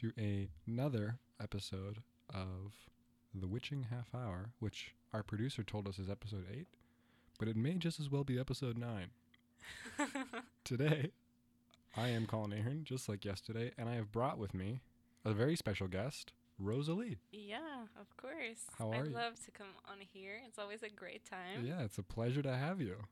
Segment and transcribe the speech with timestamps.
[0.00, 2.02] to a- another episode
[2.32, 2.72] of
[3.34, 6.66] The Witching Half Hour, which our producer told us is episode 8,
[7.38, 9.10] but it may just as well be episode 9.
[10.64, 11.10] Today,
[11.96, 14.80] I am Colin Ahern, just like yesterday, and I have brought with me
[15.24, 17.18] a very special guest, Rosalie.
[17.32, 18.64] yeah, of course.
[18.78, 19.12] How are you?
[19.12, 20.40] love to come on here.
[20.46, 21.64] It's always a great time.
[21.64, 22.96] Yeah, it's a pleasure to have you.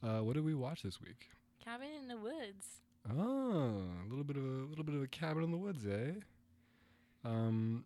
[0.00, 1.28] Uh, what did we watch this week?
[1.58, 2.82] Cabin in the Woods.
[3.16, 6.12] Oh, a little bit of a little bit of a cabin in the woods, eh?
[7.24, 7.84] Um,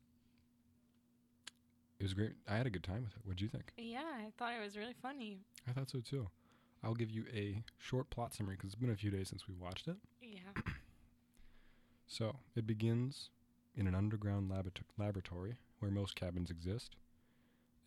[2.00, 2.32] it was great.
[2.48, 3.20] I had a good time with it.
[3.24, 3.72] What'd you think?
[3.76, 5.38] Yeah, I thought it was really funny.
[5.68, 6.28] I thought so too.
[6.84, 9.54] I'll give you a short plot summary because it's been a few days since we
[9.54, 9.96] watched it.
[10.20, 10.38] Yeah.
[12.08, 13.30] So it begins
[13.74, 16.96] in an underground laborato- laboratory where most cabins exist,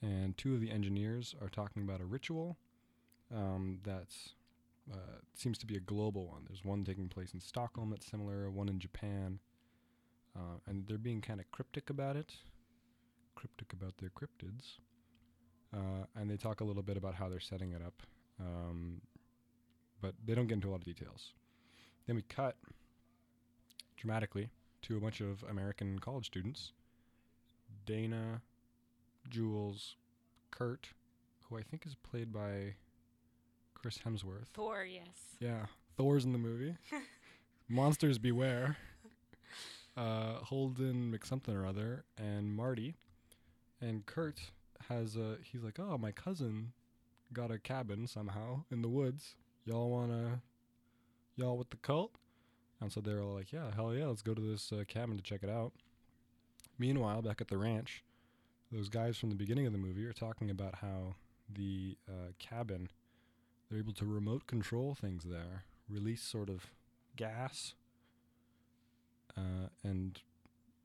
[0.01, 2.57] and two of the engineers are talking about a ritual
[3.31, 4.29] um, that's
[4.91, 6.45] uh, seems to be a global one.
[6.47, 9.39] There's one taking place in Stockholm that's similar, one in Japan,
[10.35, 12.33] uh, and they're being kind of cryptic about it,
[13.35, 14.77] cryptic about their cryptids,
[15.73, 18.03] uh, and they talk a little bit about how they're setting it up,
[18.39, 19.01] um,
[20.01, 21.33] but they don't get into a lot of details.
[22.05, 22.55] Then we cut
[23.97, 24.49] dramatically
[24.83, 26.73] to a bunch of American college students
[27.85, 28.41] Dana,
[29.29, 29.95] Jules,
[30.51, 30.89] Kurt,
[31.49, 32.75] who I think is played by
[33.85, 34.47] Chris Hemsworth.
[34.55, 35.05] Thor, yes.
[35.39, 36.75] Yeah, Thor's in the movie.
[37.69, 38.77] Monsters beware.
[39.95, 42.95] Uh, Holden McSomething or other, and Marty,
[43.79, 44.39] and Kurt
[44.89, 45.37] has a.
[45.43, 46.71] He's like, oh, my cousin
[47.31, 49.35] got a cabin somehow in the woods.
[49.65, 50.41] Y'all wanna,
[51.35, 52.15] y'all with the cult?
[52.81, 55.21] And so they're all like, yeah, hell yeah, let's go to this uh, cabin to
[55.21, 55.73] check it out.
[56.79, 58.03] Meanwhile, back at the ranch,
[58.71, 61.13] those guys from the beginning of the movie are talking about how
[61.53, 62.89] the uh, cabin
[63.69, 66.67] they're able to remote control things there, release sort of
[67.15, 67.73] gas,
[69.37, 70.21] uh, and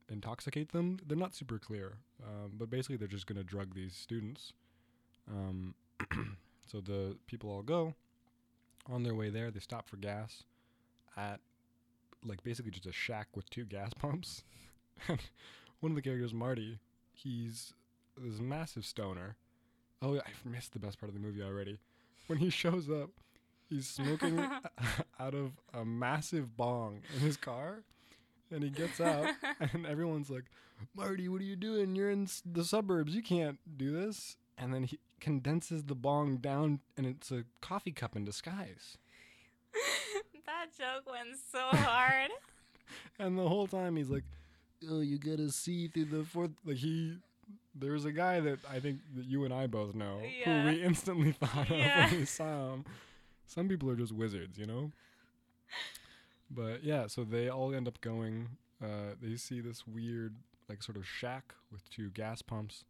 [0.09, 0.97] intoxicate them.
[1.05, 1.93] They're not super clear,
[2.23, 4.53] um, but basically they're just going to drug these students.
[5.29, 5.75] Um,
[6.65, 7.95] so the people all go.
[8.89, 10.43] On their way there, they stop for gas
[11.15, 11.39] at
[12.25, 14.43] like basically just a shack with two gas pumps.
[15.79, 16.79] One of the characters, Marty,
[17.13, 17.73] he's
[18.17, 19.35] this massive stoner.
[20.01, 21.79] Oh, I've missed the best part of the movie already
[22.31, 23.09] when he shows up,
[23.69, 24.39] he's smoking
[25.19, 27.83] out of a massive bong in his car.
[28.49, 29.27] And he gets out,
[29.73, 30.45] and everyone's like,
[30.95, 31.93] Marty, what are you doing?
[31.93, 33.13] You're in s- the suburbs.
[33.13, 34.37] You can't do this.
[34.57, 38.97] And then he condenses the bong down, and it's a coffee cup in disguise.
[40.45, 42.31] that joke went so hard.
[43.19, 44.23] And the whole time he's like,
[44.89, 46.51] "Oh, you gotta see through the fourth.
[46.65, 47.17] Like he,
[47.75, 50.63] there's a guy that I think that you and I both know Yeah.
[50.63, 52.05] who we instantly thought Yeah.
[52.05, 52.85] of when we saw him.
[53.47, 54.91] Some people are just wizards, you know.
[56.49, 58.49] But yeah, so they all end up going.
[58.83, 60.35] Uh, they see this weird,
[60.67, 62.83] like, sort of shack with two gas pumps.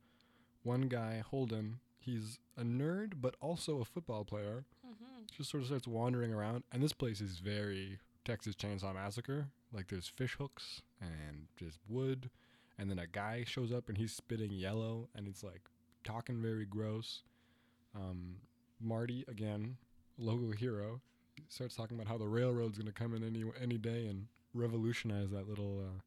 [0.64, 4.96] One guy, Holden, he's a nerd but also a football player hmm
[5.38, 9.88] just sort of starts wandering around and this place is very texas chainsaw massacre like
[9.88, 12.30] there's fish hooks and just wood
[12.82, 15.62] and then a guy shows up and he's spitting yellow and it's like
[16.04, 17.22] talking very gross
[17.96, 18.38] um,
[18.82, 19.78] marty again
[20.18, 21.00] local hero
[21.48, 24.26] starts talking about how the railroad's going to come in any any day and
[24.56, 26.00] revolutionize that little uh,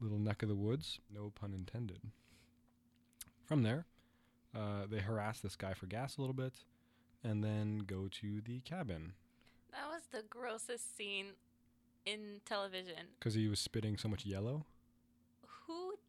[0.00, 2.00] little neck of the woods no pun intended
[3.44, 3.84] from there
[4.56, 6.54] uh, they harass this guy for gas a little bit
[7.22, 9.12] and then go to the cabin
[9.72, 11.26] That was the grossest scene
[12.06, 13.08] in television.
[13.18, 14.64] because he was spitting so much yellow.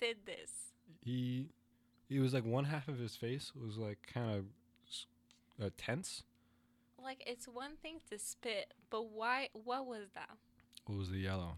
[0.01, 0.51] Did this?
[1.03, 1.49] He,
[2.09, 4.45] he was like one half of his face was like kind of
[5.63, 6.23] uh, tense.
[7.01, 9.49] Like, it's one thing to spit, but why?
[9.53, 10.29] What was that?
[10.85, 11.57] What was the yellow?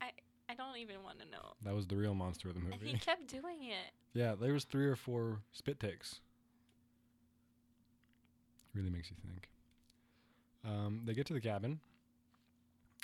[0.00, 0.10] I
[0.48, 1.54] I don't even want to know.
[1.64, 2.92] That was the real monster of the movie.
[2.92, 3.92] He kept doing it.
[4.14, 6.20] yeah, there was three or four spit takes.
[8.74, 9.48] Really makes you think.
[10.64, 11.80] Um, they get to the cabin,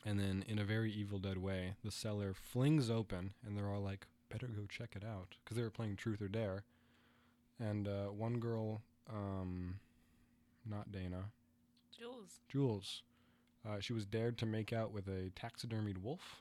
[0.04, 3.80] and then in a very Evil Dead way, the cellar flings open, and they're all
[3.82, 6.64] like, "Better go check it out," because they were playing Truth or Dare.
[7.61, 9.79] And uh, one girl, um,
[10.69, 11.26] not Dana,
[11.96, 12.40] Jules.
[12.49, 13.02] Jules,
[13.69, 16.40] uh, she was dared to make out with a taxidermied wolf.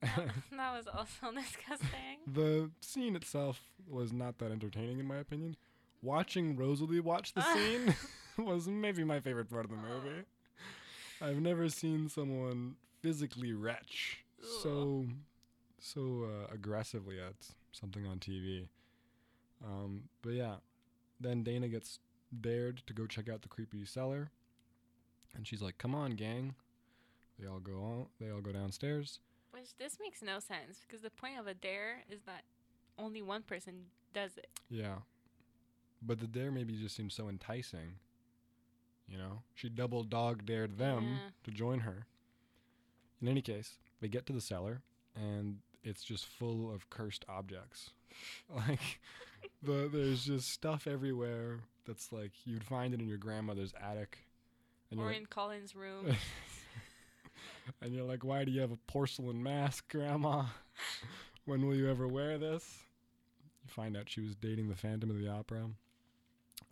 [0.00, 0.12] that
[0.52, 2.18] was also disgusting.
[2.26, 5.56] the scene itself was not that entertaining, in my opinion.
[6.02, 7.94] Watching Rosalie watch the scene
[8.38, 10.22] was maybe my favorite part of the movie.
[11.20, 14.24] I've never seen someone physically retch
[14.62, 15.06] so
[15.80, 17.34] so uh, aggressively at
[17.72, 18.68] something on TV.
[19.64, 20.56] Um, but yeah,
[21.20, 21.98] then Dana gets
[22.40, 24.30] dared to go check out the creepy cellar,
[25.34, 26.54] and she's like, "Come on, gang."
[27.38, 28.06] They all go on.
[28.20, 29.20] They all go downstairs.
[29.52, 32.42] Which this makes no sense because the point of a dare is that
[32.98, 34.48] only one person does it.
[34.68, 34.96] Yeah.
[36.02, 37.94] But the dare maybe just seems so enticing.
[39.08, 41.30] You know, she double dog dared them Yeah.
[41.44, 42.06] to join her.
[43.22, 44.82] In any case, they get to the cellar
[45.16, 47.90] and it's just full of cursed objects.
[48.54, 49.00] like
[49.62, 54.18] the there's just stuff everywhere that's like you'd find it in your grandmother's attic.
[54.90, 56.16] And or in Colin's room.
[57.82, 60.44] and you're like, why do you have a porcelain mask, grandma?
[61.44, 62.78] when will you ever wear this?
[63.64, 65.66] You find out she was dating the Phantom of the Opera.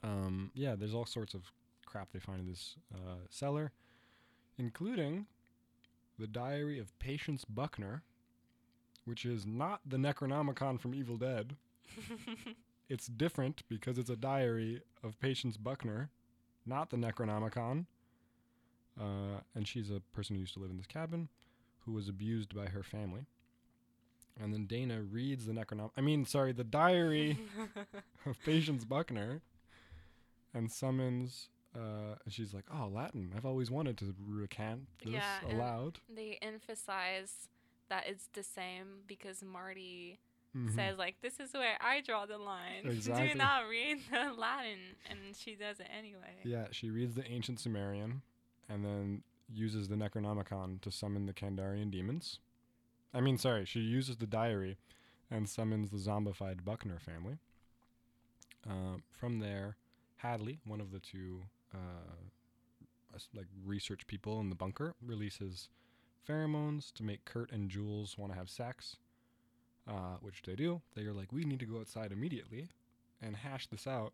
[0.02, 1.50] Um, yeah, there's all sorts of
[1.84, 3.72] crap they find in this uh, cellar,
[4.58, 5.26] including
[6.18, 8.02] the Diary of Patience Buckner,
[9.06, 11.56] which is not the Necronomicon from Evil Dead.
[12.88, 16.08] It's different because it's a diary of Patience Buckner,
[16.64, 17.86] not the Necronomicon.
[18.96, 21.28] Uh, and she's a person who used to live in this cabin
[21.84, 23.26] who was abused by her family.
[24.40, 27.38] And then Dana reads the Necronom I mean, sorry, the diary
[28.26, 29.40] of Patience Buckner
[30.54, 33.32] and summons uh and she's like, "Oh, Latin.
[33.36, 37.48] I've always wanted to recant this Yeah, aloud." they emphasize
[37.88, 40.18] that it's the same because Marty
[40.56, 40.74] Mhm.
[40.74, 42.84] says like this is where I draw the line.
[42.86, 43.28] Exactly.
[43.28, 44.78] Do not read the Latin
[45.10, 46.40] and she does it anyway.
[46.44, 48.22] Yeah, she reads the ancient Sumerian
[48.68, 49.22] and then
[49.52, 52.40] uses the Necronomicon to summon the Kandarian demons.
[53.12, 54.78] I mean, sorry, she uses the diary
[55.30, 57.38] and summons the zombified Buckner family.
[58.68, 59.76] Uh, from there,
[60.16, 61.42] Hadley, one of the two
[61.74, 65.68] uh, like research people in the bunker, releases
[66.28, 68.96] pheromones to make Kurt and Jules want to have sex,
[69.88, 70.82] uh, which they do.
[70.94, 72.68] They are like, we need to go outside immediately
[73.20, 74.12] and hash this out.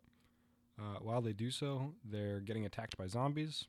[0.79, 3.65] Uh, while they do so, they're getting attacked by zombies,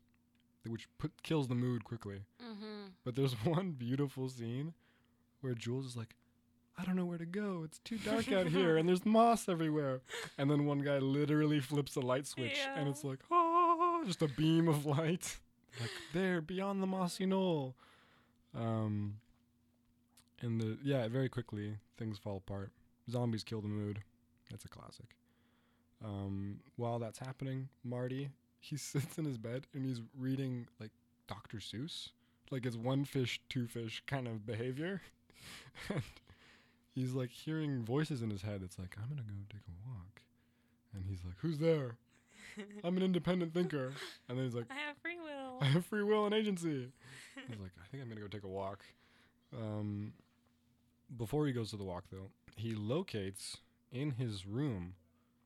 [0.66, 2.22] which put, kills the mood quickly.
[2.42, 2.88] Mm-hmm.
[3.04, 4.74] But there's one beautiful scene
[5.40, 6.14] where Jules is like,
[6.76, 7.62] I don't know where to go.
[7.64, 10.00] It's too dark out here, and there's moss everywhere.
[10.38, 14.28] And then one guy literally flips a light switch, and it's like, oh, just a
[14.28, 15.38] beam of light.
[15.80, 17.74] Like, there, beyond the mossy knoll.
[18.56, 19.16] Um,
[20.40, 22.70] and the, yeah, very quickly, things fall apart.
[23.10, 24.00] Zombies kill the mood.
[24.50, 25.16] That's a classic.
[26.04, 28.30] Um, while that's happening, Marty,
[28.60, 30.90] he sits in his bed and he's reading, like,
[31.26, 31.58] Dr.
[31.58, 32.10] Seuss
[32.50, 35.02] like it's one fish, two fish kind of behavior.
[35.88, 36.02] and
[36.94, 38.62] he's like hearing voices in his head.
[38.64, 40.22] It's like, I'm going to go take a walk.
[40.94, 41.96] And he's like, Who's there?
[42.84, 43.92] I'm an independent thinker.
[44.28, 45.58] And then he's like, I have free will.
[45.60, 46.92] I have free will and agency.
[47.48, 48.84] He's like, I think I'm going to go take a walk.
[49.56, 50.12] Um,
[51.16, 53.58] before he goes to the walk, though, he locates
[53.92, 54.94] in his room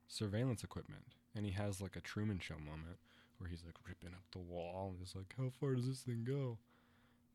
[0.07, 1.03] surveillance equipment.
[1.35, 2.97] And he has like a Truman Show moment
[3.37, 6.25] where he's like ripping up the wall and he's like, How far does this thing
[6.25, 6.57] go?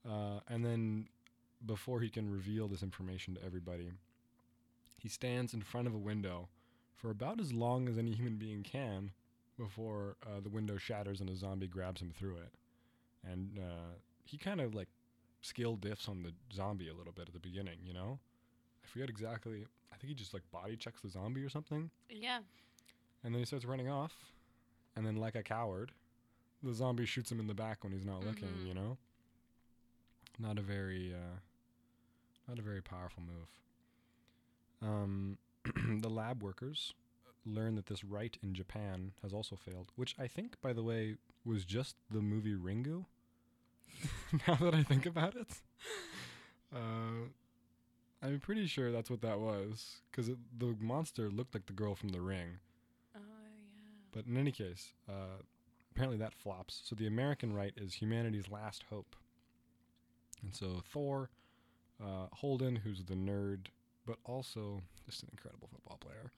[0.09, 1.07] Uh, and then
[1.65, 3.93] before he can reveal this information to everybody,
[4.99, 6.49] he stands in front of a window
[6.95, 9.13] for about as long as any human being can
[9.59, 12.53] before uh, the window shatters and a zombie grabs him through it.
[13.25, 13.95] And uh,
[14.25, 14.89] he kind of like
[15.43, 18.19] skill diffs on the zombie a little bit at the beginning, you know?
[18.83, 19.67] I forget exactly.
[19.93, 21.91] I think he just like body checks the zombie or something.
[22.09, 22.41] yeah.
[23.23, 24.13] And then he starts running off.
[24.97, 25.91] And then, like a coward,
[26.63, 28.67] the zombie shoots him in the back when he's not looking, Mhm.
[28.67, 28.97] you know?
[30.39, 31.39] Not a very, uh,
[32.47, 33.49] not a very powerful move.
[34.83, 35.39] Um,
[36.01, 36.93] the lab workers
[37.47, 41.17] learn that this rite in Japan has also failed, which I think, by the way,
[41.45, 43.07] was just the movie Ringu.
[44.49, 45.49] now that I think about it.
[46.75, 47.29] Uh,
[48.23, 52.11] I'm pretty sure that's what that was, because the monster looked like the girl from
[52.11, 52.59] The Ring.
[53.17, 53.83] Oh yeah.
[54.13, 55.43] But in any case, uh,
[55.93, 56.81] apparently that flops.
[56.85, 59.17] So the American right is humanity's last hope.
[60.43, 61.31] And so Thor,
[62.03, 63.69] uh, Holden, who's the nerd,
[64.07, 66.33] but also just an incredible football player,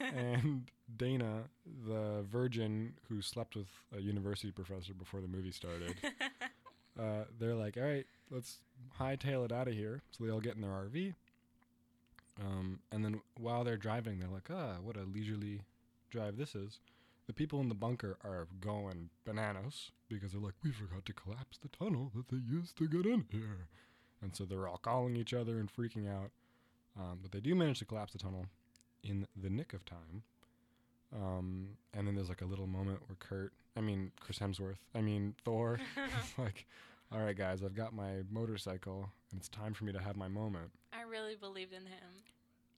[0.16, 1.44] and Dana,
[1.86, 5.94] the virgin who slept with a university professor before the movie started.
[6.98, 8.58] uh, they're like, all right, let's
[8.98, 10.02] hightail it out of here.
[10.10, 11.14] So they all get in their RV.
[12.40, 15.60] Um, and then while they're driving, they're like, ah, what a leisurely
[16.10, 16.78] drive this is.
[17.26, 21.58] The people in the bunker are going bananas because they're like, we forgot to collapse
[21.58, 23.68] the tunnel that they used to get in here.
[24.20, 26.30] And so they're all calling each other and freaking out.
[26.98, 28.46] Um, but they do manage to collapse the tunnel
[29.02, 30.22] in the nick of time.
[31.14, 35.00] Um, and then there's like a little moment where Kurt, I mean, Chris Hemsworth, I
[35.02, 35.78] mean, Thor,
[36.38, 36.66] like,
[37.12, 40.28] all right, guys, I've got my motorcycle and it's time for me to have my
[40.28, 40.70] moment.
[40.92, 42.22] I really believed in him.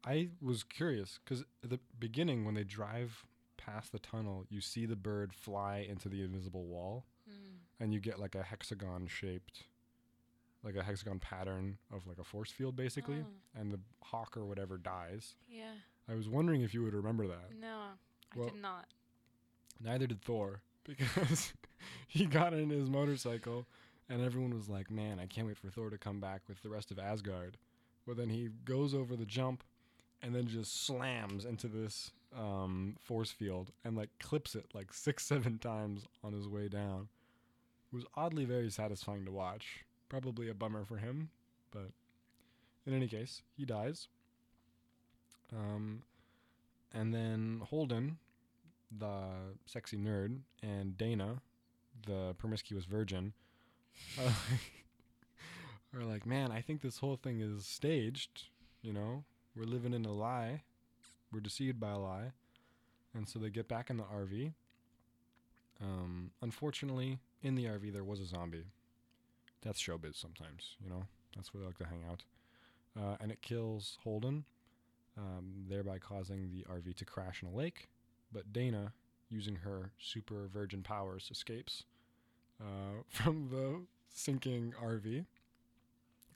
[0.07, 3.25] I was curious because at the beginning, when they drive
[3.57, 7.57] past the tunnel, you see the bird fly into the invisible wall, Mm.
[7.81, 9.63] and you get like a hexagon shaped
[10.63, 14.45] like a hexagon pattern of like a force field basically, Oh, and the hawk or
[14.45, 15.35] whatever dies.
[15.49, 15.73] yeah.
[16.07, 17.59] I was wondering if you would remember that.
[17.59, 17.85] No,
[18.35, 18.87] I Well- did not.
[19.81, 21.53] Neither did Thor because
[22.07, 23.67] he got in his motorcycle
[24.09, 26.69] and everyone was like, "Man, I can't wait for Thor to come back with the
[26.71, 27.57] rest of Asgard."
[28.07, 29.65] But then he goes over the jump
[30.23, 35.25] and then just slams into this um, force field and like clips it like six,
[35.27, 37.09] seven times on his way down.
[37.93, 39.85] It was oddly very satisfying to watch.
[40.09, 41.31] Probably a bummer for him,
[41.71, 41.91] but
[42.87, 44.09] in any case, he dies.
[45.53, 46.03] Um,
[46.93, 48.19] and then Holden,
[48.99, 49.23] the
[49.67, 51.41] sexy nerd, and Dana,
[52.07, 53.33] the promiscuous virgin,
[54.19, 54.85] are like,
[55.95, 58.45] are like, man, I think this whole thing is staged.
[58.83, 59.25] You know,
[59.57, 60.63] we're living in a lie.
[61.33, 62.33] We're deceived by a lie.
[63.15, 64.53] And so they get back in the RV.
[65.83, 68.65] Um, unfortunately, in the RV, there was a zombie.
[69.63, 71.05] That's showbiz sometimes, you know?
[71.35, 72.23] That's where they like to hang out.
[72.97, 74.45] Uh, and it kills Holden,
[75.17, 77.89] um, thereby causing the RV to crash in a lake.
[78.35, 78.93] But Dana,
[79.31, 81.85] using her super virgin powers, escapes
[82.61, 85.25] uh, from the sinking RV.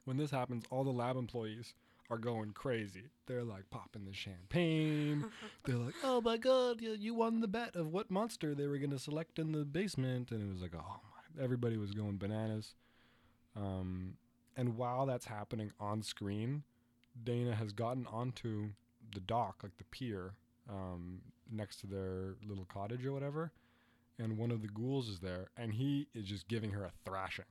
[0.05, 1.75] When this happens, all the lab employees
[2.11, 3.05] are going crazy.
[3.26, 5.26] They're like popping the champagne.
[5.64, 8.78] They're like, "Oh my god, you, you won the bet of what monster they were
[8.78, 12.17] going to select in the basement." And it was like, "Oh my!" Everybody was going
[12.17, 12.75] bananas.
[13.55, 14.14] Um,
[14.57, 16.62] and while that's happening on screen,
[17.23, 18.71] Dana has gotten onto
[19.14, 20.33] the dock, like the pier,
[20.69, 21.21] um,
[21.51, 23.53] next to their little cottage or whatever.
[24.19, 27.45] And one of the ghouls is there, and he is just giving her a thrashing,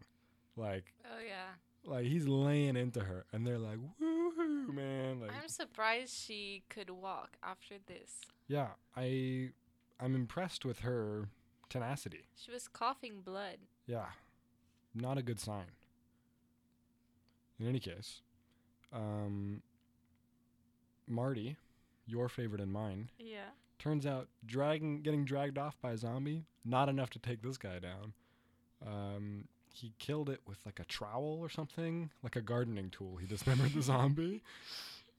[0.57, 1.55] like, Oh yeah.
[1.89, 6.89] like he's laying into her, and they're like, "Woohoo, man!" Like, I'm surprised she could
[6.89, 8.15] walk after this.
[8.49, 9.51] yeah, I,
[9.99, 11.29] I'm impressed with her
[11.69, 12.27] tenacity.
[12.35, 13.59] She was coughing blood.
[13.85, 14.07] Yeah,
[14.93, 15.67] not a good sign.
[17.59, 18.21] In any case,
[18.91, 19.61] um,
[21.07, 21.55] Marty,
[22.07, 23.49] your favorite and mine, Yeah.
[23.77, 27.77] turns out dragging, getting dragged off by a zombie, not enough to take this guy
[27.79, 28.13] down.
[28.85, 33.17] Um, he killed it with like a trowel or something, like a gardening tool.
[33.17, 34.41] He dismembered the zombie,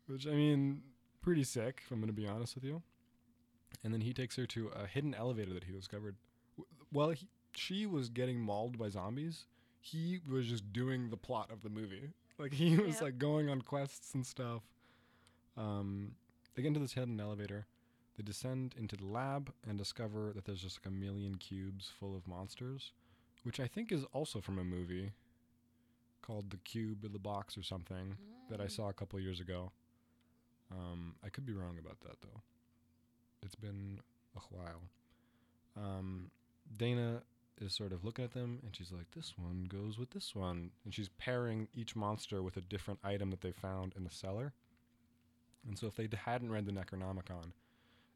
[0.06, 0.82] which I mean,
[1.20, 1.82] pretty sick.
[1.84, 2.82] If I'm gonna be honest with you.
[3.84, 6.16] And then he takes her to a hidden elevator that he discovered.
[6.56, 9.44] W- While he, she was getting mauled by zombies,
[9.80, 12.10] he was just doing the plot of the movie.
[12.38, 13.02] Like he was Yep.
[13.02, 14.62] like going on quests and stuff.
[15.56, 16.12] Um,
[16.58, 17.66] they get into this hidden elevator.
[18.16, 22.16] They descend into the lab and discover that there's just like a million cubes full
[22.16, 22.90] of monsters,
[23.44, 25.12] which I think is also from a movie
[26.20, 28.16] called The Cube in the Box or something
[28.50, 28.70] that I Mm.
[28.72, 29.70] saw a couple years ago.
[30.72, 32.42] Um, I could be wrong about that though.
[33.42, 34.00] It's been
[34.34, 34.82] a while.
[35.76, 36.32] Um,
[36.76, 37.22] Dana
[37.60, 40.72] is sort of looking at them and she's like, "This one goes with this one,"
[40.84, 44.54] and she's pairing each monster with a different item that they found in the cellar.
[45.68, 47.52] And so, if they hadn't read the Necronomicon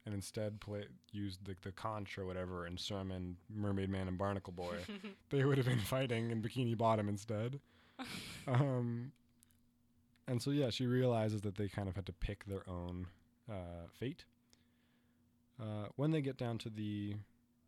[0.04, 4.52] and instead play used the, the conch or whatever and Sermon, Mermaid Man, and Barnacle
[4.52, 4.76] Boy,
[5.30, 7.60] they would have been fighting in Bikini Bottom instead.
[8.48, 9.12] um,
[10.26, 13.06] and so yeah, she realizes that they kind of had to pick their own
[13.50, 14.24] uh, fate.
[15.60, 17.14] Uh, when they get down to the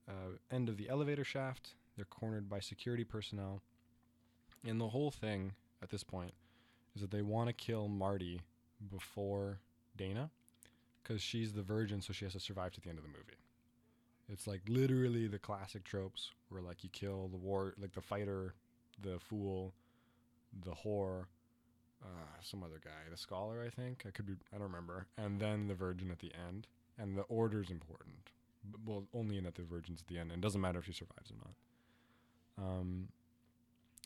[0.09, 3.61] uh, end of the elevator shaft, they're cornered by security personnel,
[4.67, 6.33] and the whole thing at this point
[6.97, 8.41] is that they want to kill Marty
[8.91, 9.61] before
[9.97, 10.31] Dana,
[11.03, 13.39] because she's the virgin, so she has to survive to the end of the movie.
[14.29, 18.55] It's like literally the classic tropes where like you kill the war, like the fighter,
[19.03, 19.75] the fool,
[20.65, 21.27] the whore,
[22.03, 22.07] uh,
[22.41, 24.05] some other guy, the scholar, I think.
[24.07, 25.07] I could be, I don't remember.
[25.19, 26.67] And then the virgin at the end.
[26.99, 28.31] And the order's important.
[28.71, 30.31] B- well, only in that the virgin's at the end.
[30.31, 32.67] And it doesn't matter if she survives or not.
[32.67, 33.09] Um,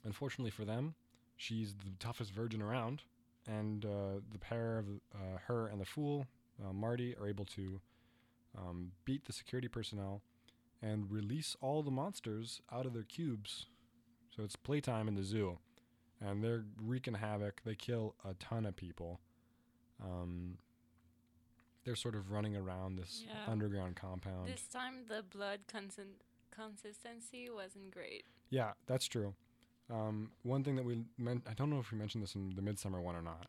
[0.04, 0.94] unfortunately for them,
[1.36, 3.02] she's the toughest virgin around.
[3.48, 6.26] And uh, the pair of uh, her and the fool,
[6.62, 7.80] uh, Marty, are able to
[8.56, 10.20] um, beat the security personnel
[10.82, 13.66] and release all the monsters out of their cubes.
[14.36, 15.58] So it's playtime in the zoo
[16.20, 17.62] and they're wreaking havoc.
[17.64, 19.20] They kill a ton of people.
[20.02, 20.58] Um,
[21.84, 23.50] they're sort of running around this Yeah.
[23.50, 24.48] underground compound.
[24.48, 25.60] This time the blood
[26.50, 28.24] consistency wasn't great.
[28.50, 29.34] yeah, that's true.
[29.90, 32.62] Um, one thing that we meant, I don't know if we mentioned this in the
[32.62, 33.46] Midsommar one or not,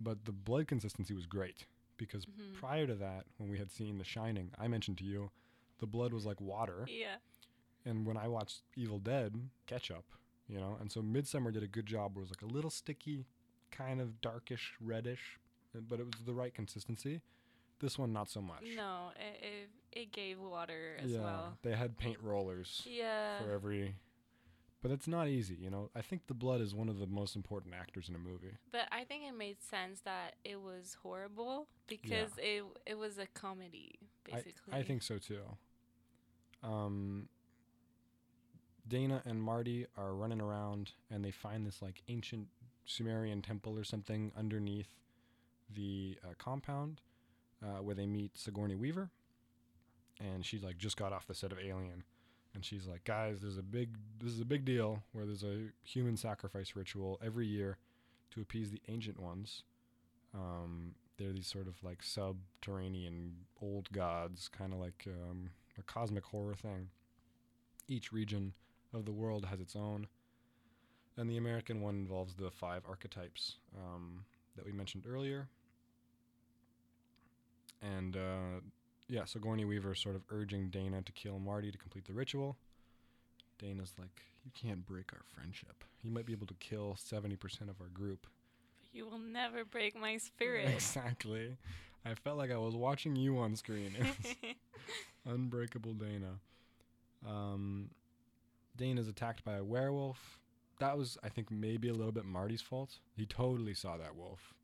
[0.00, 1.64] but the blood consistency was great
[1.96, 2.54] because Mhm.
[2.54, 5.30] prior to that, when we had seen The Shining, I mentioned to you,
[5.78, 6.86] the blood was like water.
[6.88, 7.16] Yeah.
[7.84, 10.04] And when I watched Evil Dead, ketchup,
[10.46, 12.70] you know, and so Midsommar did a good job where it was like a little
[12.70, 13.24] sticky,
[13.70, 15.38] kind of darkish, reddish,
[15.74, 17.22] uh, but it was the right consistency.
[17.80, 18.64] This one, not so much.
[18.74, 21.58] No, it, it, it gave water as yeah, well.
[21.62, 23.38] they had paint rollers Yeah.
[23.38, 23.94] for every.
[24.88, 25.54] But it's not easy.
[25.60, 28.18] You know, I think the blood is one of the most important actors in a
[28.18, 28.56] movie.
[28.72, 33.26] But I think it made sense that it was horrible because it it was a
[33.26, 34.72] comedy basically.
[34.72, 35.42] I, I think so too.
[36.62, 37.28] Um,
[38.88, 42.48] Dana and Marty are running around and they find this like ancient
[42.86, 44.88] Sumerian temple or something underneath
[45.74, 47.02] the uh, compound
[47.62, 49.10] uh, where they meet Sigourney Weaver.
[50.18, 52.04] And she's like just got off the set of Alien,
[52.58, 55.68] and she's like, "Guys, there's a big this is a big deal where there's a
[55.84, 57.78] human sacrifice ritual every year
[58.32, 59.62] to appease the ancient ones.
[60.34, 66.24] Um, they're these sort of like subterranean old gods, kind of like um, a cosmic
[66.24, 66.88] horror thing.
[67.86, 68.54] Each region
[68.92, 70.08] of the world has its own,
[71.16, 74.24] and the American one involves the five archetypes um,
[74.56, 75.46] that we mentioned earlier.
[77.80, 78.62] And uh,
[79.08, 82.12] yeah, so Sigourney Weaver is sort of urging Dana to kill Marty to complete the
[82.12, 82.56] ritual.
[83.58, 85.84] Dana's like, You can't break our friendship.
[86.02, 88.26] You might be able to kill 70% of our group.
[88.92, 90.68] You will never break my spirit.
[90.74, 91.56] exactly.
[92.04, 93.92] I felt like I was watching you on screen.
[95.26, 96.38] Unbreakable Dana.
[97.26, 97.90] Um,
[98.76, 100.38] Dana's attacked by a werewolf.
[100.78, 102.98] That was, I think, maybe a little bit Marty's fault.
[103.16, 104.54] He totally saw that wolf.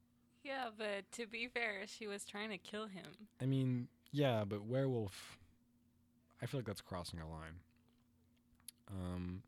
[0.45, 3.07] yeah, but to be fair, she was trying to kill him.
[3.43, 5.39] I mean, yeah, but werewolf.
[6.41, 7.55] I feel like that's crossing a line.
[8.89, 9.43] Um,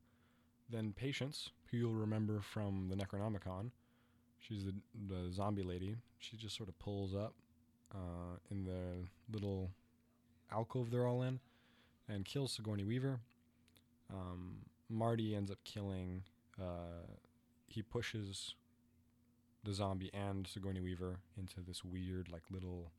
[0.68, 3.70] then Patience, who you'll remember from the Necronomicon,
[4.40, 4.74] she's the
[5.08, 5.94] the zombie lady.
[6.18, 7.34] She just sort of pulls up
[7.94, 9.70] uh, in the little
[10.50, 11.38] alcove they're all in,
[12.08, 13.20] and kills Sigourney Weaver.
[14.12, 14.56] Um,
[14.90, 16.24] Marty ends up killing.
[16.60, 17.06] Uh,
[17.68, 18.54] he pushes
[19.62, 22.90] the zombie and Sigourney Weaver into this weird, like little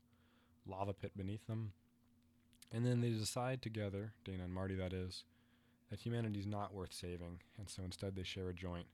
[0.68, 1.72] lava pit beneath them.
[2.74, 5.24] And then they decide together, Dana and Marty, that is,
[5.90, 8.88] that humanity's not worth saving, and so instead they share a joint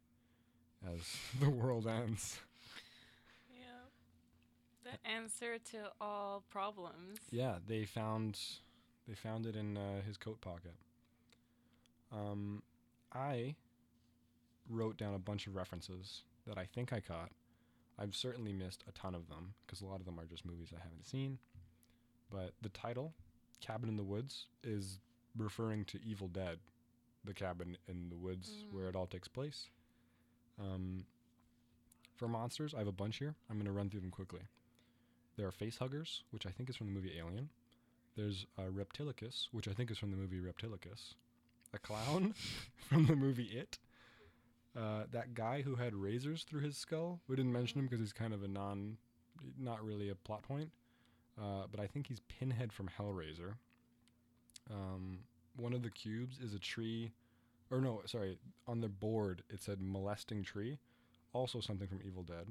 [0.85, 1.01] as
[1.39, 2.39] the world ends.
[3.51, 3.65] Yeah.
[4.83, 7.19] The answer to all problems.
[7.31, 8.39] Yeah, they found
[9.07, 10.75] they found it in uh, his coat pocket.
[12.11, 12.61] Um,
[13.13, 13.55] I
[14.69, 17.31] wrote down a bunch of references that I think I caught.
[17.99, 20.69] I've certainly missed a ton of them because a lot of them are just movies
[20.75, 21.37] I haven't seen.
[22.33, 23.13] But the title,
[23.61, 24.99] Cabin in the Woods, is
[25.37, 26.57] referring to Evil Dead,
[27.23, 29.67] the cabin in the woods where it all takes place.
[30.59, 31.05] Um,
[32.15, 33.35] for monsters, I have a bunch here.
[33.49, 34.41] I'm going to run through them quickly.
[35.37, 37.49] There are face huggers, which I think is from the movie Alien.
[38.15, 41.13] There's a Reptilicus, which I think is from the movie Reptilicus.
[41.73, 42.33] A clown
[42.89, 43.77] from the movie It.
[44.75, 47.19] Uh, that guy who had razors through his skull.
[47.27, 48.97] We didn't mention him because he's kind of a non,
[49.59, 50.71] not really a plot point.
[51.39, 53.53] Uh, but I think he's Pinhead from Hellraiser.
[54.71, 55.19] Um,
[55.55, 57.11] one of the cubes is a tree,
[57.71, 60.77] or no, sorry, on the board it said molesting tree,
[61.33, 62.47] also something from Evil Dead.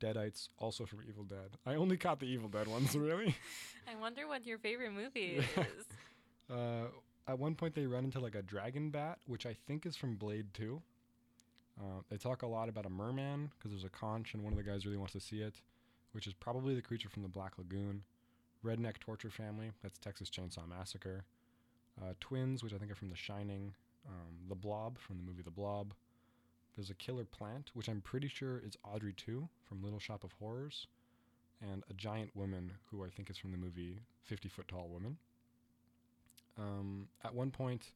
[0.00, 1.50] Deadites, also from Evil Dead.
[1.66, 3.36] I only caught the Evil Dead ones, really.
[3.86, 5.86] I wonder what your favorite movie is.
[6.50, 6.86] Uh,
[7.28, 10.16] at one point, they run into like a dragon bat, which I think is from
[10.16, 10.80] Blade 2.
[11.78, 14.56] Uh, they talk a lot about a merman because there's a conch and one of
[14.56, 15.54] the guys really wants to see it,
[16.12, 18.02] which is probably the creature from the Black Lagoon.
[18.64, 21.24] Redneck Torture Family, that's Texas Chainsaw Massacre.
[22.00, 23.74] Uh, twins, which I think are from The Shining.
[24.06, 25.94] Um, the Blob from the movie The Blob.
[26.76, 30.32] There's a killer plant, which I'm pretty sure is Audrey 2 from Little Shop of
[30.40, 30.86] Horrors.
[31.60, 35.18] And a giant woman, who I think is from the movie 50 Foot Tall Woman.
[36.58, 37.92] Um, at one point,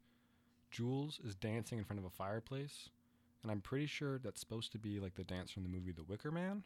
[0.70, 2.88] Jules is dancing in front of a fireplace,
[3.42, 6.02] and I'm pretty sure that's supposed to be like the dance from the movie The
[6.02, 6.64] Wicker Man,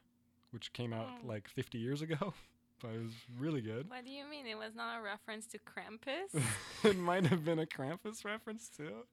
[0.51, 2.35] which came out like 50 years ago,
[2.83, 3.89] but it was really good.
[3.91, 4.47] what do you mean?
[4.47, 6.41] It was not a reference to Krampus?
[6.85, 9.05] it might have been a Krampus reference too.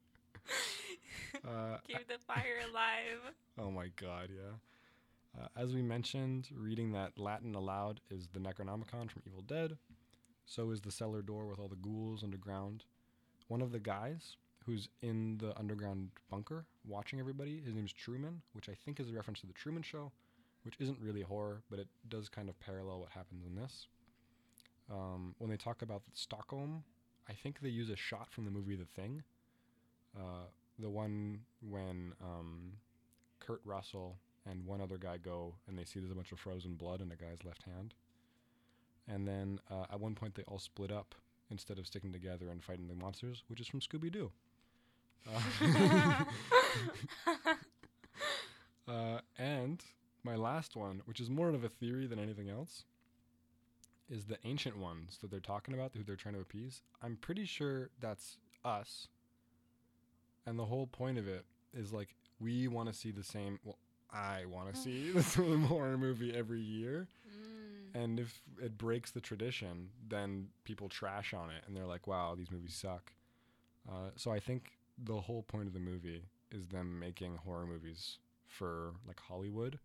[1.48, 3.34] Uh, Keep the fire alive.
[3.60, 5.42] oh my god, yeah.
[5.42, 9.78] Uh, as we mentioned, reading that Latin aloud is the Necronomicon from Evil Dead.
[10.46, 12.84] So is the cellar door with all the ghouls underground.
[13.48, 18.70] One of the guys who's in the underground bunker watching everybody, his name's Truman, which
[18.70, 20.12] I think is a reference to the Truman Show,
[20.66, 23.88] which isn't really horror, but it does kind of parallel what happens in this.
[24.92, 26.84] Um, when they talk about Stockholm,
[27.30, 29.24] I think they use a shot from the movie The Thing.
[30.18, 30.48] Uh,
[30.80, 32.74] the one when um,
[33.40, 34.18] Kurt Russell
[34.50, 37.12] and one other guy go and they see there's a bunch of frozen blood in
[37.12, 37.94] a guy's left hand.
[39.08, 41.16] And then uh, at one point they all split up
[41.52, 44.32] instead of sticking together and fighting the monsters, which is from Scooby Doo.
[45.32, 45.40] Uh,
[48.88, 49.84] uh, and
[50.26, 52.84] my last one, which is more of a theory than anything else,
[54.10, 56.82] is the ancient ones that they're talking about, who they're trying to appease.
[57.02, 59.08] I'm pretty sure that's us.
[60.46, 63.60] And the whole point of it is like we want to see the same.
[63.64, 63.78] Well,
[64.12, 67.08] I want to see the same horror movie every year.
[67.28, 68.04] Mm.
[68.04, 72.36] And if it breaks the tradition, then people trash on it and they're like, wow,
[72.36, 73.14] these movies suck.
[73.88, 78.18] Uh, so I think the whole point of the movie is them making horror movies
[78.48, 79.80] for like Hollywood.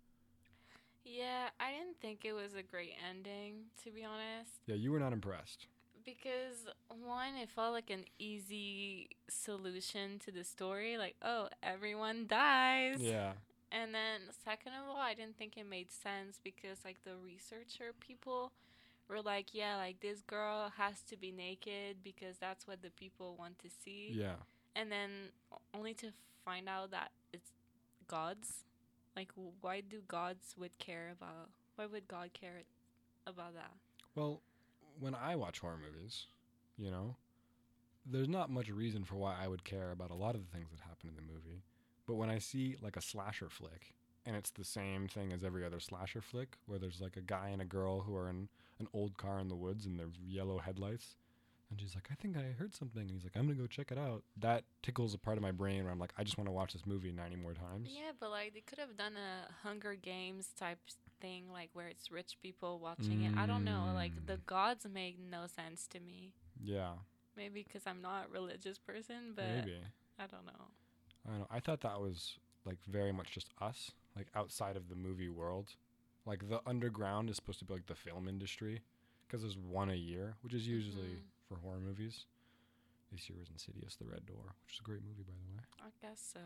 [1.10, 4.52] Yeah, I didn't think it was a great ending, to be honest.
[4.66, 5.66] Yeah, you were not impressed.
[6.04, 12.98] Because one, it felt like an easy solution to the story, like, oh, everyone dies.
[13.00, 13.32] Yeah.
[13.72, 17.92] And then second of all, I didn't think it made sense because like the researcher
[18.00, 18.52] people
[19.08, 23.36] were like, yeah, like this girl has to be naked because that's what the people
[23.38, 24.12] want to see.
[24.12, 24.36] Yeah.
[24.74, 25.10] And then
[25.74, 26.08] only to
[26.44, 27.50] find out that it's
[28.08, 28.64] gods.
[29.16, 32.62] Like why do gods would care about why would God care
[33.26, 33.72] about that?
[34.14, 34.42] Well,
[34.98, 36.26] when I watch horror movies,
[36.76, 37.16] you know,
[38.04, 40.70] there's not much reason for why I would care about a lot of the things
[40.70, 41.62] that happen in the movie.
[42.06, 43.94] But when I see like a slasher flick
[44.26, 47.48] and it's the same thing as every other slasher flick where there's like a guy
[47.48, 50.58] and a girl who are in an old car in the woods and their yellow
[50.58, 51.16] headlights
[51.70, 53.90] and she's like, I think I heard something and he's like, I'm gonna go check
[53.92, 54.22] it out.
[54.36, 56.72] That tickles a part of my brain where I'm like, I just want to watch
[56.72, 57.88] this movie ninety more times.
[57.92, 60.78] Yeah, but like they could have done a Hunger Games type
[61.20, 63.36] thing, like where it's rich people watching it.
[63.36, 63.92] I don't know.
[63.94, 64.46] Like the Mm.
[64.46, 66.32] gods make no sense to me.
[66.62, 66.92] Yeah.
[67.36, 69.78] Maybe because I'm not a religious person, but Maybe.
[70.18, 70.64] I don't know.
[71.26, 71.46] I don't know.
[71.50, 75.74] I thought that was like very much just us, like outside of the movie world.
[76.26, 78.80] Like the underground is supposed to be like the film industry
[79.26, 81.22] because there's one a year, which is usually Mhm.
[81.50, 82.26] For horror movies.
[83.12, 85.62] This year was Insidious: The Red Door, which is a great movie, by the way.
[85.82, 86.40] I guess so.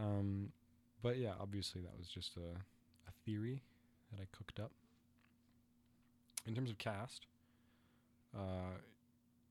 [0.00, 0.52] Um,
[1.02, 2.56] but yeah, obviously that was just a,
[3.08, 3.62] a theory
[4.12, 4.70] that I cooked up.
[6.46, 7.26] In terms of cast,
[8.36, 8.78] uh,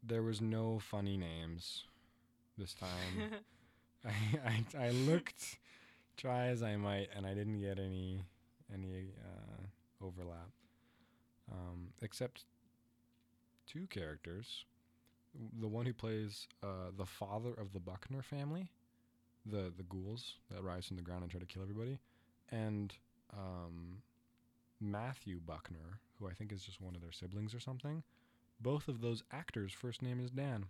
[0.01, 1.83] there was no funny names
[2.57, 3.41] this time.
[4.05, 5.57] I, I I looked,
[6.17, 8.23] try as I might, and I didn't get any
[8.73, 10.49] any uh, overlap,
[11.51, 12.45] um, except
[13.67, 14.65] two characters.
[15.59, 18.69] The one who plays uh, the father of the Buckner family,
[19.45, 21.99] the the ghouls that rise from the ground and try to kill everybody,
[22.51, 22.93] and
[23.35, 24.01] um,
[24.79, 28.03] Matthew Buckner, who I think is just one of their siblings or something.
[28.61, 30.65] Both of those actors' first name is Dan.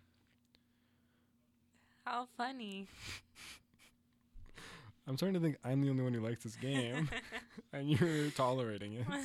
[2.06, 2.88] How funny.
[5.08, 7.10] I'm starting to think I'm the only one who likes this game,
[7.74, 9.06] and you're tolerating it.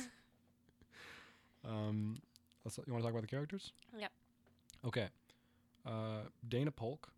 [1.67, 2.15] Um,
[2.65, 3.71] let's, you want to talk about the characters?
[3.97, 4.11] Yep.
[4.85, 5.07] Okay.
[5.85, 7.09] Uh, Dana Polk,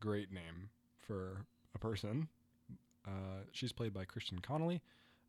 [0.00, 0.70] great name
[1.06, 2.28] for a person.
[3.06, 4.80] Uh, she's played by Kristen Connolly,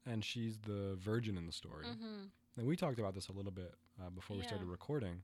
[0.05, 1.85] and she's the virgin in the story.
[1.85, 2.25] hmm
[2.57, 5.21] And we talked about this a little bit uh, before we started recording,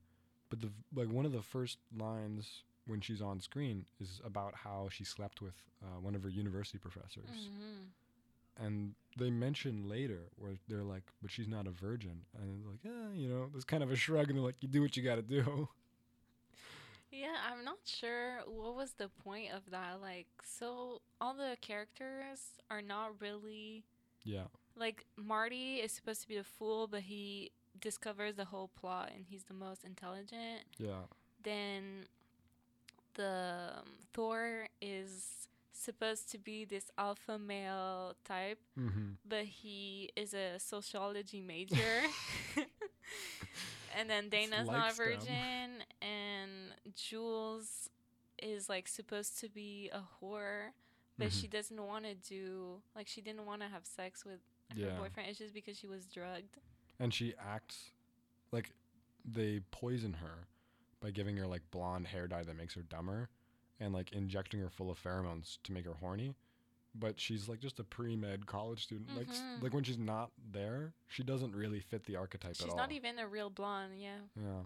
[0.49, 4.88] but the like one of the first lines when she's on screen is about how
[4.91, 7.84] she slept with uh, one of her university professors, hmm
[8.69, 12.84] and they mention later where they're like, "But she's not a virgin," and it's like,
[12.84, 15.03] "Yeah, you know," there's kind of a shrug, and they're like, "You do what you
[15.03, 15.69] got to do."
[17.12, 19.99] Yeah, I'm not sure what was the point of that.
[20.01, 23.84] Like, so all the characters are not really
[24.23, 29.12] yeah, like Marty is supposed to be the fool, but he discovers the whole plot
[29.15, 30.63] and he's the most intelligent.
[30.77, 31.05] yeah,
[31.43, 32.05] Then
[33.15, 35.48] the um, Thor is
[35.80, 39.12] supposed to be this alpha male type, mm-hmm.
[39.28, 42.02] but he is a sociology major.
[43.98, 46.52] and then Dana's not a virgin, and
[46.96, 47.89] Jules
[48.42, 50.70] is like supposed to be a whore,
[51.18, 51.42] but Mhm.
[51.42, 54.39] she doesn't want to do like she didn't want to have sex with
[54.74, 54.98] her Yeah.
[54.98, 55.30] boyfriend.
[55.30, 56.58] It's just because she was drugged.
[57.02, 57.92] and she acts
[58.52, 58.72] like
[59.24, 60.48] they poison her
[61.00, 63.30] by giving her like blonde hair dye that makes her dumber
[63.80, 66.36] and like injecting her full of pheromones to make her horny
[66.96, 69.62] but she's like just a pre-med college student like s- Mhm.
[69.62, 72.78] like when she's not there she doesn't really fit the archetype She's at all She's
[72.78, 74.18] not even a real blonde, yeah.
[74.36, 74.63] yeah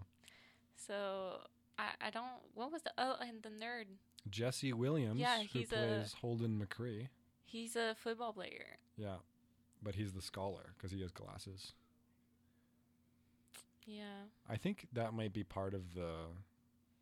[0.74, 1.40] So
[1.78, 2.40] I I don't.
[2.54, 3.86] What was the oh and the nerd?
[4.30, 7.08] jesse williams Yeah, who he's a- plays holden mccree
[7.44, 8.78] He's a football player.
[8.96, 9.16] yeah
[9.82, 11.74] but he's the scholar because he has glasses
[13.86, 14.24] Yeah.
[14.48, 16.28] I think that might be part of the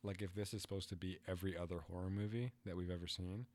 [0.03, 3.47] like if this is supposed to be every other horror movie that we've ever seen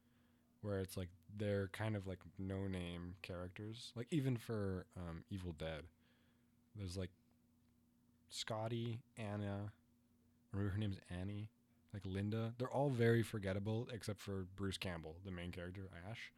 [0.62, 5.54] where it's like they're kind of like no name characters like even for um, Evil
[5.58, 5.84] Dead
[6.76, 7.10] there's like
[8.30, 9.72] Scotty Anna
[10.54, 11.50] remember her name's Annie?
[11.94, 12.54] Like Linda?
[12.58, 16.32] They're all very forgettable except for Bruce Campbell the main character Ash.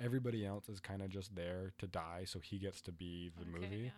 [0.00, 3.42] Everybody else is kind of just there to die so he gets to be the
[3.42, 3.92] Okay, movie.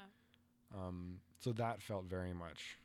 [0.74, 0.78] yeah.
[0.86, 2.78] um, so that felt very much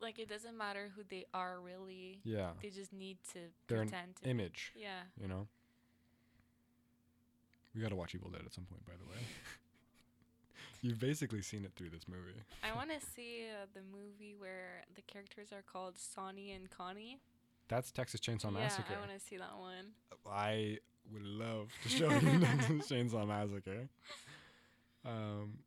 [0.00, 2.20] Like it doesn't matter who they are really.
[2.24, 4.22] yeah They just need to They're an pretend to.
[4.24, 5.00] be- image, Yeah.
[5.20, 5.46] you know.
[7.74, 9.18] We gotta watch Evil Dead at some point, by the way.
[10.82, 12.38] You've basically seen it through this movie.
[12.62, 17.18] I want to see uh, the movie where the characters are called Sonny and Connie.
[17.68, 18.92] That's Texas Chainsaw yeah, Massacre.
[18.94, 19.92] I want to see that one.
[20.30, 20.78] I
[21.12, 23.88] would love to show you Texas Chainsaw Massacre.
[25.04, 25.58] Um,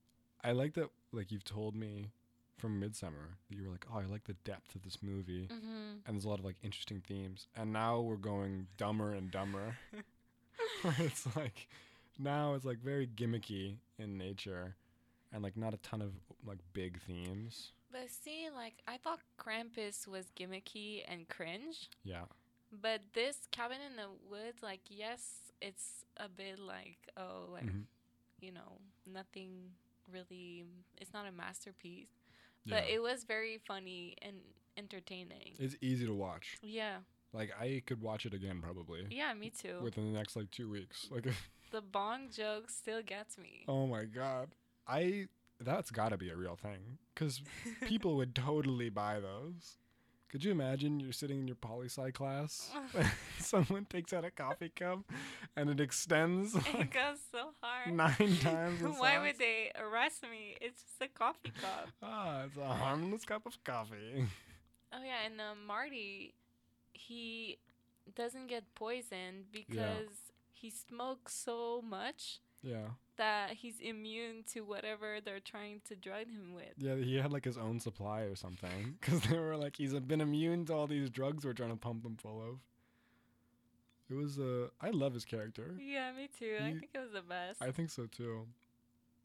[0.43, 0.89] I like that.
[1.11, 2.11] Like you've told me
[2.57, 6.05] from Midsommar that you were like, "Oh, I like the depth of this movie." Mm-hmm.
[6.05, 7.47] and there's a lot of like interesting themes.
[7.55, 9.77] And now we're going dumber and dumber.
[10.99, 11.67] It's like
[12.19, 14.75] now it's like very gimmicky in nature
[15.33, 16.11] and like not a ton of
[16.45, 17.71] like big themes.
[17.91, 22.25] But see, like I thought Krampus was gimmicky and cringe, Yeah.
[22.81, 27.83] but this Cabin in the Woods, like yes, it's a bit like oh, like Mhm.
[28.39, 28.79] you know,
[29.11, 29.71] nothing
[30.11, 30.63] really.
[30.97, 32.09] It's not a masterpiece,
[32.67, 32.75] yeah.
[32.81, 34.35] but it was very funny and
[34.77, 35.53] entertaining.
[35.59, 36.57] it's easy to watch.
[36.61, 36.97] yeah,
[37.33, 39.79] Like I could watch it again probably yeah, me too.
[39.81, 41.07] within the next like 2 weeks.
[41.11, 41.27] Like
[41.71, 43.65] the bong joke still gets me.
[43.67, 44.49] oh my god.
[44.87, 45.27] I
[45.59, 47.41] that's got to be a real thing cuz
[47.87, 49.77] people would totally buy those.
[50.29, 53.09] Could you imagine you're sitting in your poli sci class, and
[53.39, 54.99] someone takes out a coffee cup,
[55.55, 57.93] and it extends it goes so hard.
[57.95, 59.21] nine times Why size?
[59.21, 60.55] would they arrest me?
[60.59, 61.89] It's just a coffee cup.
[62.03, 64.25] Ah, it's a harmless cup of coffee.
[64.91, 66.33] Oh yeah, and um, Marty,
[66.93, 67.57] he
[68.15, 75.39] doesn't get poisoned because he smokes so much Yeah, that he's immune to whatever they're
[75.39, 76.73] trying to drug him with.
[76.77, 76.95] yeah.
[76.95, 80.65] He had like his own supply or something, because they were like he's been immune
[80.65, 82.59] to all these drugs we're trying to pump him full of.
[84.09, 85.75] It was uh, I love his character.
[85.79, 86.55] Yeah, me too.
[86.59, 87.61] I think it was the best.
[87.61, 88.45] I think so too.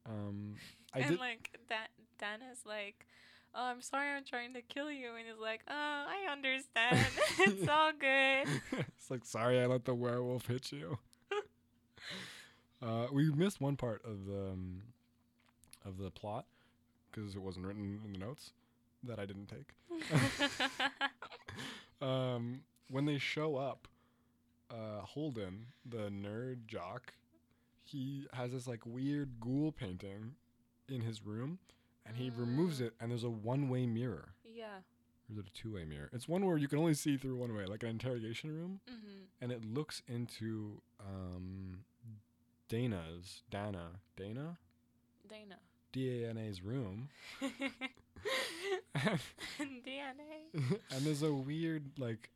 [0.04, 0.56] Um,
[0.92, 1.20] I and did.
[1.20, 3.06] like that, Dan is like,
[3.54, 6.98] "Oh, I'm sorry, I'm trying to kill you," and he's like, "Oh, I understand.
[7.38, 10.98] it's all good." it's like sorry I let the werewolf hit you.
[12.82, 14.82] Uh, we missed one part of the um,
[15.84, 16.46] of the plot
[17.10, 18.52] because it wasn't written in the notes
[19.04, 19.74] that I didn't take.
[22.00, 23.86] Um, when they show up,
[24.72, 27.14] uh, Holden, the nerd jock,
[27.84, 30.34] he has this like weird ghoul painting
[30.88, 31.60] in his room,
[32.04, 32.86] and he removes Mm.
[32.86, 34.34] it, and there's a one-way mirror.
[34.44, 34.78] yeah.
[35.28, 36.10] Or is it a two-way mirror?
[36.12, 39.26] It's one where you can only see through one way, like an interrogation room, Mhm.
[39.40, 41.84] and it looks into um,
[42.72, 44.56] Dana's Dana Dana
[45.28, 45.56] Dana.
[45.92, 47.10] D A N A's room,
[48.96, 50.22] DNA.
[50.54, 52.30] and there's a weird like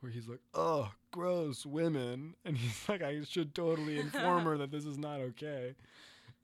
[0.00, 4.70] where he's like, "Oh, gross women," and he's like, "I should totally inform her that
[4.70, 5.74] this is not okay,"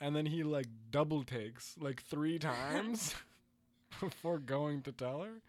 [0.00, 3.14] and then he like double takes like three times
[4.00, 5.42] before going to tell her.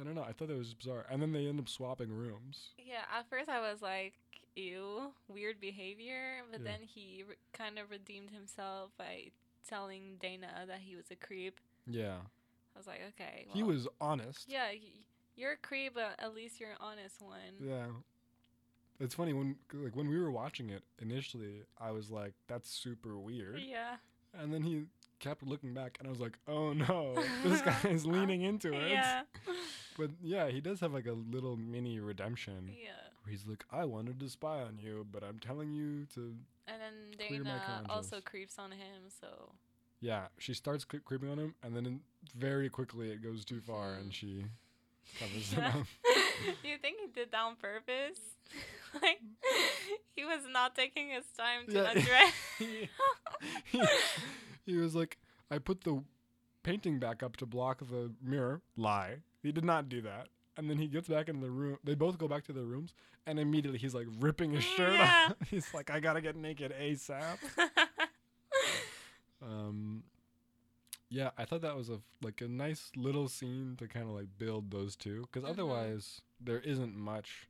[0.00, 0.22] I don't know.
[0.22, 2.68] I thought that was bizarre, and then they end up swapping rooms.
[2.78, 4.14] Yeah, at first I was like,
[4.58, 6.42] ew, weird behavior.
[6.50, 6.72] But Yeah.
[6.72, 9.30] then he re- kind of redeemed himself by
[9.66, 11.60] telling Dana that he was a creep.
[11.86, 12.18] Yeah,
[12.74, 13.46] I was like, okay.
[13.52, 14.46] he was honest.
[14.48, 14.80] Yeah, y-
[15.36, 17.54] you're a creep, but at least you're an honest one.
[17.60, 17.86] Yeah.
[19.00, 23.16] It's funny when like when we were watching it initially, I was like, "That's super
[23.16, 23.98] weird," Yeah.
[24.34, 24.86] and then he
[25.20, 28.72] kept looking back, and I was like, "Oh no, this guy is uh, leaning into
[28.72, 29.22] it." Yeah.
[29.96, 32.90] But yeah, he does have like a little mini redemption yeah.
[33.28, 36.34] Where he's like, "I wanted to spy on you, but I'm telling you to."
[36.66, 39.52] And then Dana also creeps on him, so.
[40.00, 42.00] Yeah, she starts cre- creeping on him, and then in-
[42.36, 44.44] very quickly it goes too far, and she
[45.18, 45.68] covers Yeah.
[45.80, 45.86] up.
[46.62, 48.20] You think he did that on purpose?
[49.02, 49.20] like,
[50.14, 51.90] he was not taking his time to Yeah.
[51.90, 52.32] undress.
[52.58, 52.88] he,
[53.72, 53.82] he,
[54.64, 55.18] he was like,
[55.50, 56.04] I put the
[56.62, 58.62] painting back up to block the mirror.
[58.76, 59.16] Lie.
[59.42, 60.28] He did not do that.
[60.58, 61.78] And then he gets back in the room.
[61.84, 62.92] They both go back to their rooms,
[63.26, 65.28] and immediately he's like ripping his shirt Yeah.
[65.30, 65.36] off.
[65.48, 67.38] He's like, I gotta get naked ASAP.
[69.40, 70.02] Um,
[71.10, 74.26] yeah, I thought that was a like a nice little scene to kind of like
[74.36, 75.52] build those two, because Mhm.
[75.52, 77.48] otherwise there isn't much.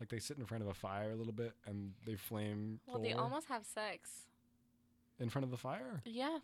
[0.00, 2.98] Like they sit in front of a fire a little bit, and they flame well,
[2.98, 4.22] they almost have sex.
[5.18, 6.02] in front of the fire.
[6.04, 6.38] Yeah.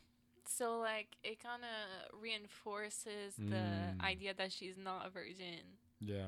[0.47, 3.43] So like it kind of reinforces the
[3.97, 4.01] Mm.
[4.01, 5.79] idea that she's not a virgin.
[6.05, 6.27] Yeah.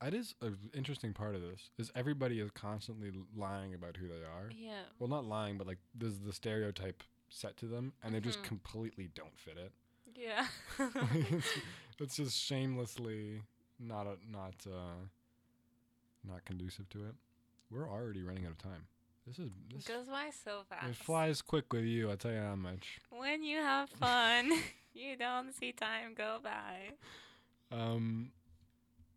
[0.00, 1.70] That is an interesting part of this.
[1.78, 4.50] Is everybody is constantly lying about who they are.
[4.56, 4.82] Yeah.
[4.98, 8.44] Well, not lying, but like there's the stereotype set to them, and they just Mhm.
[8.44, 9.72] completely don't fit it.
[10.14, 10.46] Yeah.
[11.30, 11.48] it's,
[12.00, 13.42] it's just shamelessly
[13.78, 15.06] not a, not uh,
[16.28, 17.14] not conducive to it.
[17.70, 18.86] We're already running out of time.
[19.26, 19.84] This is this.
[19.84, 20.88] Goes by so fast.
[20.90, 22.10] It flies quick with you.
[22.10, 22.98] I'll tell you how much.
[23.10, 24.50] When you have fun,
[24.94, 26.90] you don't see time go by.
[27.70, 28.32] Um,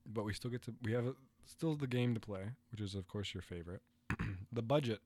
[0.06, 1.14] but we still get to we have a,
[1.46, 3.82] still the game to play, which is of course your favorite.
[4.52, 5.00] the budget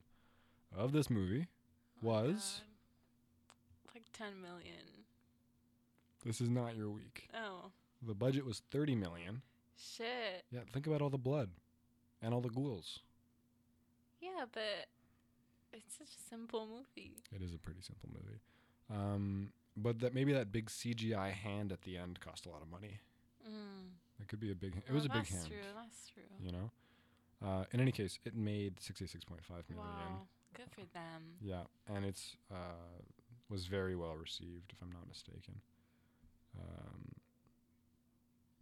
[0.76, 1.46] of this movie
[2.02, 2.62] Oh was-
[3.94, 5.04] like 10 million.
[6.24, 7.28] this is not your week.
[7.34, 7.70] Oh,
[8.02, 9.42] The budget was 30 million.
[9.76, 10.44] shit.
[10.50, 11.50] Yeah, think about all the blood
[12.22, 13.00] and all the ghouls.
[14.20, 14.86] Yeah, but
[15.72, 17.14] it's such a simple movie.
[17.34, 18.40] It is a pretty simple movie.
[18.90, 22.68] Um, but that maybe that big CGI hand at the end cost a lot of
[22.70, 23.00] money.
[23.48, 23.88] Mm.
[24.20, 24.76] It could be a big.
[24.76, 25.42] It Well, was a big hand.
[25.42, 25.58] that's true.
[25.74, 26.22] That's true.
[26.40, 26.70] You know.
[27.42, 29.86] Uh, in any case, it made sixty-six point five million.
[29.88, 31.36] Wow, good for them.
[31.40, 33.00] Yeah, and it's uh,
[33.48, 35.60] was very well received, if I'm not mistaken.
[36.58, 37.12] Um,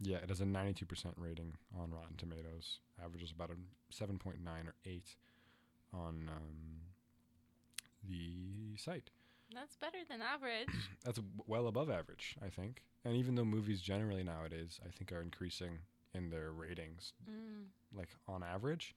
[0.01, 0.85] yeah, it has a 92%
[1.17, 2.79] rating on Rotten Tomatoes.
[3.03, 5.03] Averages about a 7.9 or 8
[5.93, 6.81] on um,
[8.07, 9.09] the site.
[9.53, 10.69] That's better than average.
[11.05, 12.83] That's well above average, I think.
[13.03, 15.79] And even though movies generally nowadays, I think, are increasing
[16.13, 17.65] in their ratings, mm.
[17.95, 18.95] like on average,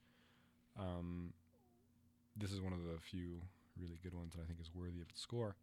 [0.79, 1.33] um,
[2.37, 3.41] this is one of the few
[3.81, 5.57] really good ones that I think is worthy of its score.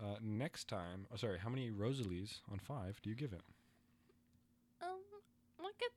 [0.00, 3.42] Uh, next time, oh, sorry, how many Rosalies on five do you give it?
[4.82, 4.98] Um,
[5.62, 5.90] like a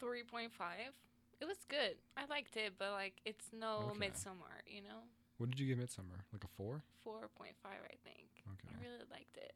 [0.00, 0.92] three point five.
[1.40, 1.96] It was good.
[2.16, 4.06] I liked it, but like it's no Okay.
[4.08, 5.04] Midsommar, you know.
[5.40, 6.20] What did you give Midsommar?
[6.34, 6.82] Like a four?
[7.02, 8.28] Four point five, I think.
[8.46, 9.54] Okay, I really liked it.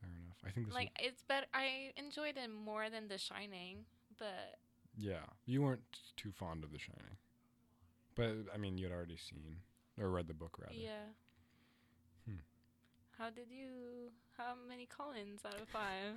[0.00, 0.38] fair enough.
[0.44, 0.74] I think this.
[0.74, 1.46] Like it's better.
[1.54, 3.84] I enjoyed it more than The Shining,
[4.18, 4.58] but
[4.96, 5.82] yeah, you weren't
[6.16, 7.16] too fond of The Shining,
[8.16, 9.58] but I mean, you had already seen
[10.00, 10.74] or read the book rather.
[10.74, 11.06] yeah.
[12.26, 12.40] Hmm.
[13.16, 14.10] How did you?
[14.36, 16.14] How many Collins out of five?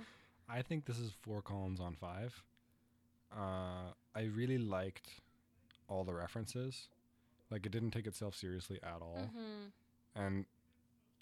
[0.48, 2.42] I think this is four Collins on five.
[3.32, 5.08] Uh, I really liked
[5.88, 6.88] all the references.
[7.52, 10.20] Like it didn't take itself seriously at all, Mm-hmm.
[10.24, 10.44] and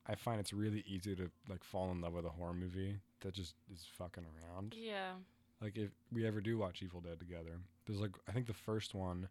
[0.07, 3.35] I find it's really easy to like fall in love with a horror movie that
[3.35, 4.75] just is fucking around.
[4.79, 5.13] Yeah.
[5.61, 8.95] Like if we ever do watch Evil Dead together, there's like I think the first
[8.95, 9.29] one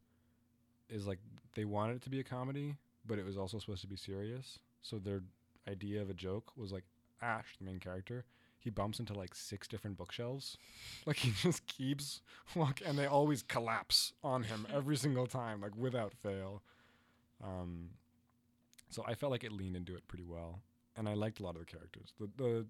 [0.89, 1.19] is like
[1.55, 4.59] they wanted it to be a comedy, but it was also supposed to be serious.
[4.81, 5.21] So their
[5.67, 6.83] idea of a joke was like
[7.21, 8.25] Ash, the main character,
[8.59, 10.57] he bumps into like six different bookshelves.
[11.05, 12.21] Like he just keeps
[12.55, 16.61] walk and they always collapse on him every single time, like without fail.
[17.43, 17.91] Um
[18.89, 20.61] so I felt like it leaned into it pretty well.
[20.95, 22.13] And I liked a lot of the characters.
[22.19, 22.65] The the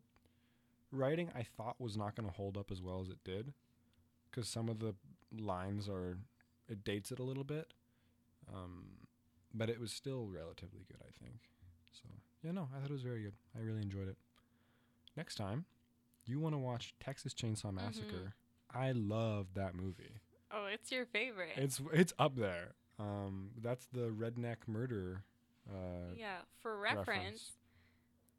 [0.91, 3.53] writing I thought was not going to hold up as well as it did
[4.29, 4.95] because some of the
[5.37, 6.17] lines are
[6.67, 7.73] it dates it a little bit
[8.51, 8.85] um,
[9.53, 11.41] but it was still relatively good i think
[11.93, 12.09] so
[12.43, 14.17] yeah no i thought it was very good i really enjoyed it
[15.15, 15.65] next time
[16.25, 18.33] you want to watch texas chainsaw massacre
[18.73, 20.19] i love that movie
[20.51, 21.51] Oh, it's your favorite.
[21.55, 25.23] it's it's up there um, that's the redneck murder
[25.69, 26.37] uh, yeah.
[26.63, 27.51] For reference, reference.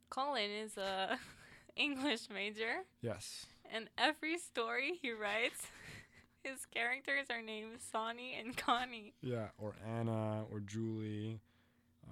[0.08, 1.16] Colin is a
[1.76, 5.66] English major, yes and every story he writes,
[6.42, 9.14] his characters are named Sonny and Connie.
[9.22, 11.40] Yeah, or Anna or Julie,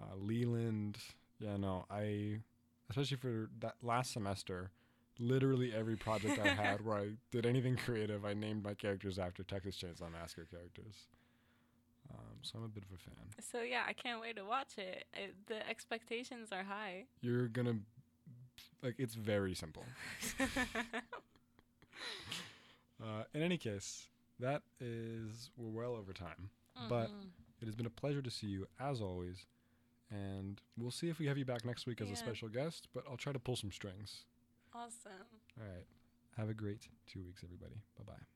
[0.00, 0.98] uh, Leland.
[1.40, 2.40] Yeah, no, I
[2.90, 4.70] especially for that last semester,
[5.18, 9.42] literally every project I had where I did anything creative, I named my characters after
[9.42, 11.06] Texas Chainsaw Massacre characters.
[12.10, 13.24] Um, so I'm a bit of a fan.
[13.40, 15.04] So yeah, I can't wait to watch it.
[15.14, 17.04] it the expectations are high.
[17.20, 17.76] You're gonna
[18.82, 19.84] like it's very simple.
[23.00, 24.08] Uh, in any case,
[24.40, 26.50] that is we're well over time.
[26.88, 27.30] But- Mhm.
[27.60, 29.46] It has been a pleasure to see you as always,
[30.10, 32.14] and we'll see if we have you back next week as Yeah.
[32.14, 32.86] a special guest.
[32.92, 34.24] But I'll try to pull some strings.
[34.72, 35.26] awesome.
[35.60, 35.86] All right.
[36.36, 37.82] Have a great two weeks, everybody.
[37.96, 38.26] Bye bye.